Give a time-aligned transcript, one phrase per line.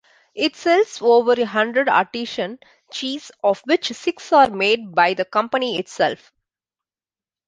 [0.33, 2.57] It sells over a hundred artisan
[2.91, 6.31] cheeses, of which six are made by the company itself.